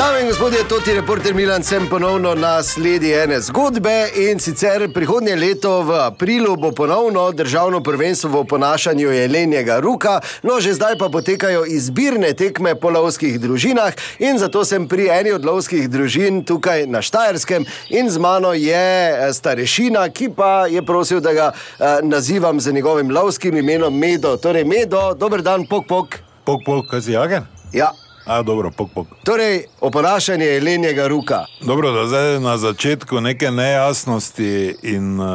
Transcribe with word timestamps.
Dame 0.00 0.20
in 0.20 0.28
gospodje, 0.28 0.58
to 0.68 0.90
je 0.90 0.94
reporter 1.00 1.34
Milan, 1.34 1.62
sem 1.62 1.88
ponovno 1.88 2.34
na 2.34 2.62
sledi 2.62 3.12
ene 3.12 3.40
zgodbe 3.40 4.08
in 4.16 4.38
sicer 4.40 4.92
prihodnje 4.94 5.36
leto 5.36 5.82
v 5.82 5.98
aprilu 6.00 6.56
bo 6.56 6.70
ponovno 6.72 7.32
državno 7.32 7.82
prvenstvo 7.82 8.30
v 8.30 8.36
oponašanju 8.36 9.10
jelenjega 9.12 9.78
ruka, 9.80 10.20
no 10.42 10.60
že 10.60 10.72
zdaj 10.74 10.96
pa 10.98 11.08
potekajo 11.08 11.64
izbirne 11.68 12.32
tekme 12.32 12.74
po 12.80 12.90
lovskih 12.90 13.40
družinah 13.40 13.92
in 14.18 14.38
zato 14.38 14.64
sem 14.64 14.88
pri 14.88 15.08
eni 15.12 15.36
od 15.36 15.44
lovskih 15.44 15.90
družin 15.90 16.44
tukaj 16.44 16.86
na 16.86 17.02
Štajerskem 17.02 17.66
in 17.90 18.10
z 18.10 18.18
mano 18.18 18.56
je 18.56 19.12
eh, 19.12 19.32
starešina, 19.32 20.08
ki 20.08 20.32
pa 20.36 20.66
je 20.66 20.82
prosil, 20.82 21.20
da 21.20 21.32
ga 21.32 21.52
eh, 21.52 22.00
nazivam 22.02 22.60
z 22.60 22.72
njegovim 22.72 23.10
lovskim 23.10 23.56
imenom 23.56 23.98
Medo. 23.98 24.36
Torej, 24.36 24.64
Medo, 24.64 25.12
dober 25.14 25.42
dan, 25.42 25.66
pok, 25.66 25.86
pok. 25.86 26.08
Pok, 26.44 26.60
pok, 26.64 26.86
kaj 26.88 27.02
si 27.02 27.12
jagen? 27.12 27.44
Ja. 27.72 27.92
A, 28.24 28.42
dobro, 28.42 28.70
pok, 28.70 28.90
pok. 28.94 29.06
Torej, 29.24 29.64
oponašanje 29.80 30.44
jelenjega 30.44 31.06
ruka. 31.06 31.44
Dobro, 31.60 31.92
da 31.92 32.06
zdaj 32.06 32.40
na 32.40 32.56
začetku 32.58 33.20
neke 33.20 33.50
nejasnosti 33.50 34.74
in 34.82 35.20
uh, 35.20 35.26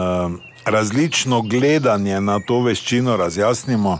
različno 0.66 1.42
gledanje 1.42 2.22
na 2.22 2.40
to 2.40 2.62
veščino 2.62 3.18
razjasnimo. 3.18 4.00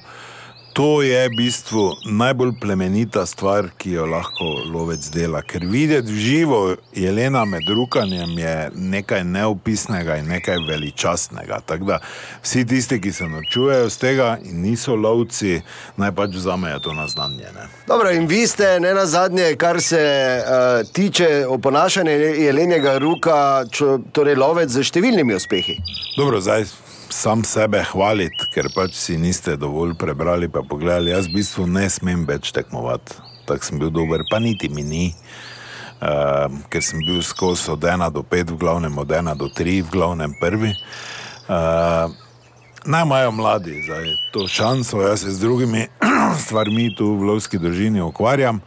To 0.76 1.02
je 1.02 1.30
v 1.30 1.36
bistvu 1.38 1.94
najbolj 2.06 2.52
plemenita 2.60 3.26
stvar, 3.26 3.70
ki 3.78 3.94
jo 3.96 4.06
lahko 4.12 4.44
lovec 4.68 5.08
dela. 5.08 5.40
Ker 5.40 5.64
videti 5.64 6.12
v 6.12 6.20
živo 6.20 6.58
jelena 6.92 7.46
med 7.48 7.64
rukanjem 7.70 8.34
je 8.40 8.56
nekaj 8.76 9.24
neopisnega 9.24 10.18
in 10.20 10.28
nekaj 10.28 10.60
veličastnega. 10.68 11.62
Tako 11.66 11.86
da 11.86 12.02
vsi 12.44 12.66
tisti, 12.68 13.00
ki 13.02 13.12
se 13.12 13.24
naučujejo 13.24 13.90
z 13.90 13.98
tega 13.98 14.38
in 14.44 14.62
niso 14.68 14.96
lovci, 15.00 15.62
naj 15.96 16.12
pač 16.12 16.36
vzamejo 16.36 16.80
to 16.80 16.94
na 16.94 17.08
znanje. 17.08 17.48
Ne? 17.56 17.70
Dobro, 17.88 18.12
in 18.12 18.28
vi 18.28 18.44
ste 18.48 18.76
ne 18.80 18.92
na 18.94 19.06
zadnje, 19.06 19.56
kar 19.56 19.80
se 19.82 20.04
uh, 20.44 20.92
tiče 20.92 21.46
oponašanja 21.48 22.12
jelenjega 22.12 22.98
ruka, 22.98 23.64
čo, 23.72 24.02
torej 24.12 24.36
lovec 24.36 24.76
z 24.76 24.84
številnimi 24.84 25.40
uspehi. 25.40 25.80
Dobro, 26.20 26.44
zdaj 26.44 26.68
sam 27.10 27.44
sebe 27.44 27.82
hvaliti, 27.92 28.48
ker 28.54 28.70
pač 28.76 28.96
si 28.98 29.18
niste 29.18 29.56
dovolj 29.60 29.96
prebrali, 30.00 30.50
pa 30.52 30.64
pogledali. 30.66 31.12
Jaz 31.12 31.30
v 31.30 31.40
bistvu 31.40 31.68
ne 31.68 31.86
smem 31.90 32.26
več 32.28 32.52
tekmovati, 32.56 33.18
tako 33.50 33.68
sem 33.68 33.82
bil 33.82 33.92
dober, 33.94 34.26
pa 34.30 34.40
niti 34.40 34.70
mi 34.70 34.84
ni. 34.84 35.06
Uh, 35.96 36.52
ker 36.70 36.84
sem 36.84 37.00
bil 37.08 37.22
skozi 37.24 37.72
od 37.72 37.82
1 37.82 38.04
do 38.14 38.22
5, 38.22 38.54
v 38.54 38.60
glavnem 38.60 38.98
od 39.00 39.08
1 39.08 39.32
do 39.40 39.48
3, 39.48 39.80
v 39.88 39.94
glavnem 39.94 40.36
prvi. 40.42 40.74
Uh, 41.46 42.12
naj 42.86 43.06
imajo 43.08 43.32
mladi 43.32 43.82
zdaj 43.86 44.12
to 44.34 44.48
šanso, 44.48 45.02
jaz 45.02 45.24
se 45.24 45.32
z 45.32 45.40
drugimi 45.40 45.88
stvarmi 46.46 46.92
tu 46.96 47.16
v 47.16 47.32
lovski 47.32 47.58
družini 47.58 48.02
ukvarjam. 48.02 48.62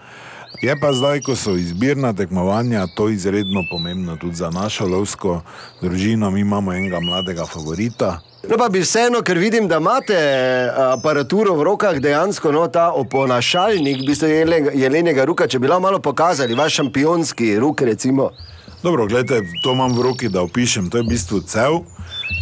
Je 0.62 0.74
pa 0.80 0.92
zdaj, 0.92 1.20
ko 1.20 1.36
so 1.36 1.54
izbirna 1.56 2.12
tekmovanja, 2.12 2.86
to 2.86 3.08
izredno 3.08 3.62
pomembno 3.70 4.16
tudi 4.16 4.34
za 4.34 4.50
našo 4.50 4.86
lovsko 4.86 5.40
družino. 5.82 6.30
Mi 6.30 6.40
imamo 6.40 6.72
enega 6.72 7.00
mladega 7.00 7.46
favorita. 7.46 8.20
No, 8.48 8.56
pa 8.58 8.68
bi 8.68 8.80
vseeno, 8.80 9.22
ker 9.22 9.38
vidim, 9.38 9.68
da 9.68 9.76
imate 9.76 10.14
eh, 10.14 10.70
aparaturo 10.92 11.54
v 11.54 11.62
rokah, 11.62 11.98
dejansko 12.00 12.52
no, 12.52 12.68
ta 12.68 12.92
oponašalnik, 12.92 14.02
v 14.02 14.06
bistvu 14.06 14.28
jelen- 14.28 14.70
jelenjega 14.74 15.24
ruka, 15.24 15.46
če 15.46 15.58
bi 15.58 15.68
lahko 15.68 15.82
malo 15.82 15.98
pokazali, 15.98 16.54
vaš 16.54 16.74
šampionski 16.74 17.58
ruk, 17.58 17.82
recimo. 17.82 18.30
Dobro, 18.82 19.06
gledajte, 19.06 19.46
to 19.62 19.72
imam 19.72 19.98
v 19.98 20.02
roki, 20.02 20.28
da 20.28 20.42
opišem. 20.42 20.90
To 20.90 20.98
je 20.98 21.02
v 21.02 21.08
bistvu 21.08 21.40
cev, 21.40 21.80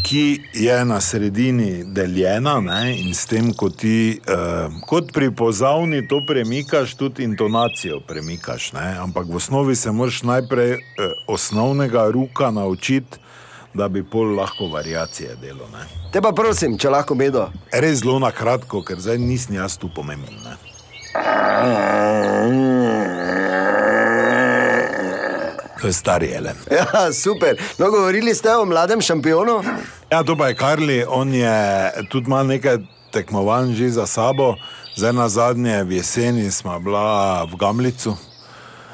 ki 0.04 0.40
je 0.52 0.84
na 0.84 1.00
sredini 1.00 1.84
deljena 1.84 2.60
ne, 2.60 2.92
in 3.00 3.14
s 3.14 3.26
tem, 3.26 3.52
ko 3.56 3.70
ti 3.70 4.20
eh, 4.20 4.68
kot 4.86 5.12
pri 5.12 5.30
pozavni 5.30 6.08
to 6.08 6.20
premikaš, 6.26 6.94
tudi 6.94 7.24
intonacijo 7.24 8.00
premikaš. 8.00 8.72
Ne, 8.72 8.98
ampak 9.00 9.26
v 9.26 9.36
osnovi 9.36 9.76
se 9.76 9.90
moraš 9.90 10.22
najprej 10.22 10.72
eh, 10.72 10.78
osnovnega 11.26 12.10
ruka 12.10 12.50
naučiti, 12.50 13.18
da 13.74 13.88
bi 13.88 14.02
pol 14.04 14.36
lahko 14.36 14.68
variacije 14.68 15.36
delo. 15.40 15.68
Ne. 15.72 15.88
Te 16.12 16.20
pa 16.20 16.32
prosim, 16.32 16.78
če 16.78 16.90
lahko 16.90 17.14
bedo. 17.14 17.48
Res 17.72 18.00
zelo 18.04 18.18
na 18.18 18.30
kratko, 18.32 18.84
ker 18.84 19.00
zdaj 19.00 19.18
nisem 19.18 19.56
jaz 19.56 19.76
tu 19.80 19.88
pomemben. 19.88 20.36
Ne. 20.44 20.56
To 25.80 25.86
je 25.86 25.92
stari 25.92 26.26
jelen. 26.26 26.56
Ja, 26.76 27.12
super. 27.12 27.56
No, 27.78 27.90
govorili 27.90 28.34
ste 28.34 28.56
o 28.56 28.64
mladem 28.64 29.00
šampionu? 29.00 29.62
Ja, 30.10 30.22
to 30.22 30.36
pa 30.36 30.48
je 30.48 30.54
Karli, 30.54 31.04
on 31.08 31.34
je 31.34 31.92
tudi 32.10 32.26
ima 32.26 32.42
nekaj 32.42 32.78
tekmovanj 33.12 33.74
že 33.74 33.90
za 33.90 34.06
sabo. 34.06 34.54
Zdaj 34.96 35.12
na 35.12 35.28
zadnje 35.28 35.84
v 35.84 35.92
jeseni 35.92 36.50
smo 36.50 36.80
bila 36.80 37.44
v 37.44 37.56
Gamlicu, 37.56 38.16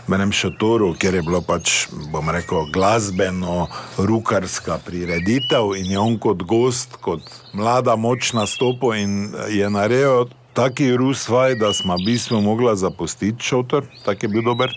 v 0.09 0.15
enem 0.15 0.33
šotoru, 0.35 0.95
kjer 0.99 1.15
je 1.15 1.23
bilo 1.23 1.39
pač, 1.47 1.87
bom 2.11 2.27
rekel, 2.31 2.67
glasbeno, 2.75 3.69
rukarska 3.99 4.79
prireditev 4.83 5.79
in 5.79 5.95
je 5.95 5.99
on 5.99 6.19
kot 6.19 6.43
gost, 6.43 6.99
kot 6.99 7.23
mlada 7.55 7.95
moč 7.97 8.33
nastopil 8.35 8.99
in 8.99 9.31
je 9.47 9.71
naredil 9.71 10.27
taki 10.53 10.91
rusvaj, 10.97 11.55
da 11.55 11.73
smo 11.73 11.97
v 11.97 12.05
bistvu 12.07 12.41
mogla 12.41 12.75
zapustiti 12.77 13.45
šotor, 13.45 13.87
tak 14.05 14.23
je 14.23 14.29
bil 14.29 14.43
dober. 14.43 14.75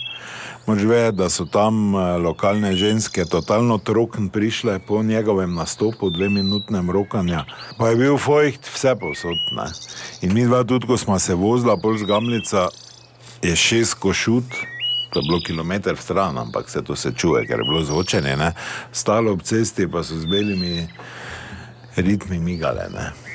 Mož 0.66 0.84
ve, 0.84 1.12
da 1.12 1.30
so 1.30 1.46
tam 1.46 1.96
eh, 1.96 2.18
lokalne 2.18 2.74
ženske 2.76 3.26
totalno 3.30 3.78
trokn 3.78 4.30
prišle 4.34 4.80
po 4.80 5.04
njegovem 5.04 5.54
nastopu, 5.54 6.10
dve 6.10 6.30
minutnem 6.30 6.90
rokanja. 6.90 7.46
Pa 7.78 7.90
je 7.90 7.96
bil 7.96 8.18
fojht 8.18 8.66
vse 8.74 8.96
posod. 9.00 9.38
Ne. 9.52 9.68
In 10.22 10.34
mi 10.34 10.46
dva 10.46 10.64
tudi, 10.64 10.88
ko 10.88 10.98
smo 10.98 11.20
se 11.20 11.36
vozila 11.36 11.78
pol 11.78 11.98
z 11.98 12.10
Gamlica, 12.10 12.68
je 13.42 13.56
šest 13.56 13.94
košut, 13.94 14.58
to 15.14 15.20
je 15.20 15.28
bilo 15.30 15.40
kilometr 15.46 15.98
stran, 15.98 16.38
ampak 16.38 16.70
se 16.70 16.82
to 16.84 16.96
se 16.96 17.12
čuje, 17.14 17.46
ker 17.46 17.60
je 17.60 17.70
bilo 17.70 17.84
zvočenje, 17.84 18.36
ne. 18.38 18.52
Stalo 18.92 19.32
ob 19.32 19.46
cesti 19.46 19.88
pa 19.88 20.04
so 20.04 20.18
z 20.18 20.26
belimi 20.26 20.88
ritmi 21.96 22.40
migale. 22.40 22.90
Ne. 22.90 23.35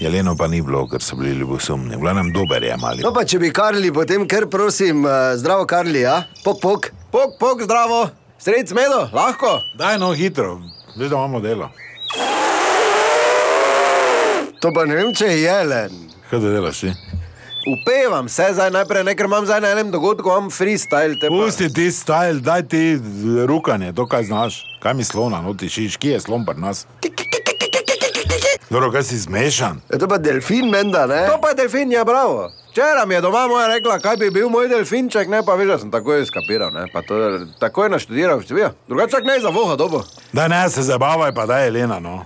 Jeleno 0.00 0.32
pa 0.34 0.46
ni 0.46 0.62
bilo, 0.62 0.86
ker 0.88 1.02
so 1.02 1.16
bili 1.16 1.30
ljubosumni. 1.32 1.96
V 1.96 2.00
glavnem 2.00 2.32
dober 2.32 2.62
je 2.62 2.76
mali. 2.76 3.02
No, 3.02 3.12
pa 3.12 3.24
če 3.24 3.38
bi 3.38 3.50
Karli, 3.50 3.92
potem 3.92 4.24
kar 4.26 4.46
prosim, 4.48 5.04
eh, 5.04 5.10
zdravo 5.36 5.66
Karli, 5.66 6.00
ja? 6.00 6.22
Pok, 6.44 6.60
pok, 6.60 6.80
pok, 7.10 7.36
pok, 7.38 7.62
zdravo. 7.62 8.08
Sred 8.38 8.68
smedo, 8.68 9.08
lahko. 9.12 9.58
Daj 9.74 9.98
no 9.98 10.12
hitro, 10.12 10.54
zdaj 10.96 11.08
da 11.08 11.16
imamo 11.16 11.40
delo. 11.40 11.68
To 14.60 14.72
pa 14.72 14.84
ne 14.84 14.94
vem, 14.94 15.12
če 15.14 15.26
je 15.26 15.42
jelen. 15.42 15.92
Kaj 16.30 16.40
da 16.40 16.48
delaš 16.50 16.80
ti? 16.80 16.92
Upevam 17.66 18.28
se 18.28 18.46
zdaj 18.50 18.70
najprej, 18.70 19.04
ne, 19.04 19.14
ker 19.14 19.26
imam 19.26 19.44
zdaj 19.44 19.60
na 19.60 19.68
enem 19.70 19.90
dogodku, 19.90 20.24
imam 20.26 20.48
freestyle. 20.50 21.20
te 21.20 21.28
pa- 21.28 21.34
Pusti 21.34 21.68
ti 21.68 21.90
stajl, 21.90 22.40
daj 22.40 22.62
ti 22.64 22.82
rukanje, 23.46 23.92
to 23.92 24.06
kaj 24.06 24.24
znaš. 24.24 24.62
Kaj 24.80 24.94
mi 24.94 25.04
slona, 25.04 25.42
no 25.42 25.52
ti 25.54 25.68
šiš, 25.68 25.96
kje 25.96 26.12
je 26.12 26.20
slon 26.20 26.46
pri 26.46 26.56
nas? 26.56 26.86
Dobro, 28.70 28.92
kaj 28.92 29.02
si 29.02 29.18
zmešan? 29.18 29.80
Je 29.92 29.98
to 29.98 30.08
pa 30.08 30.18
delfin, 30.18 30.70
menda, 30.70 31.06
ne? 31.06 31.26
To 31.26 31.40
pa 31.42 31.48
je 31.48 31.54
delfin, 31.54 31.92
ja, 31.92 32.04
bravo. 32.04 32.50
Včeraj 32.70 33.06
mi 33.06 33.14
je 33.14 33.20
doma 33.20 33.48
moja 33.48 33.68
rekla, 33.68 33.98
kaj 33.98 34.16
bi 34.16 34.30
bil 34.30 34.48
moj 34.48 34.68
delfinček, 34.68 35.28
ne 35.28 35.42
pa 35.42 35.54
veš, 35.54 35.68
da 35.68 35.78
sem 35.78 35.90
takoj 35.90 36.22
skapiral, 36.26 36.70
ne, 36.70 36.86
pa 36.92 37.02
to 37.02 37.18
je 37.18 37.40
takoj 37.58 37.90
naštudiral, 37.90 38.42
če 38.46 38.54
bi. 38.54 38.68
Drugače 38.88 39.24
ne 39.26 39.40
za 39.40 39.50
voha 39.50 39.74
dobo. 39.76 40.04
Da 40.32 40.46
ne 40.48 40.68
se 40.70 40.82
zabavaj, 40.86 41.34
pa 41.34 41.46
daj 41.50 41.66
Elena, 41.66 41.98
no. 41.98 42.22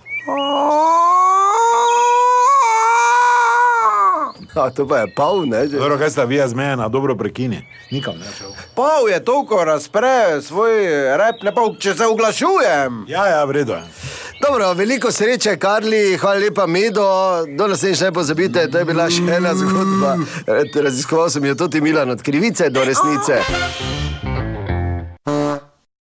A, 4.55 4.71
to 4.71 4.87
pa 4.87 4.99
je 4.99 5.07
pol, 5.17 5.47
ne? 5.47 5.65
Že. 5.69 5.79
Dobro, 5.81 5.97
kaj 5.99 6.11
sta 6.11 6.25
vi 6.25 6.39
zmejena, 6.47 6.89
dobro 6.89 7.17
prekini. 7.17 7.65
Nikam 7.91 8.21
ne 8.21 8.29
šel. 8.39 8.53
Pol 8.75 9.09
je 9.09 9.25
toliko 9.25 9.65
razpre 9.65 10.43
svoj 10.43 10.77
rep, 11.17 11.43
ne 11.43 11.55
pa 11.55 11.65
če 11.79 11.95
se 11.95 12.07
oglašujem. 12.07 13.07
Ja, 13.09 13.27
ja, 13.27 13.45
v 13.45 13.51
redu 13.51 13.73
je. 13.73 14.04
Dobro, 14.49 14.73
veliko 14.73 15.13
sreče, 15.13 15.57
Karli, 15.57 16.17
hvala 16.17 16.39
lepa, 16.39 16.67
Medo. 16.67 17.07
Do 17.49 17.67
naslednjič 17.67 18.01
ne 18.01 18.13
pozabite, 18.13 18.67
to 18.71 18.79
je 18.79 18.85
bila 18.85 19.07
še 19.11 19.23
ena 19.37 19.55
zgodba. 19.57 20.17
Raziskoval 20.85 21.31
sem 21.31 21.45
jo 21.45 21.55
tudi 21.55 21.81
Milan 21.81 22.11
od 22.11 22.23
krivice 22.23 22.69
do 22.71 22.85
resnice. 22.85 23.41